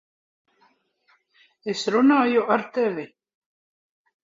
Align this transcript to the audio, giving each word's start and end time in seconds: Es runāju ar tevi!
Es 1.75 1.85
runāju 1.97 2.47
ar 2.57 2.65
tevi! 2.79 3.09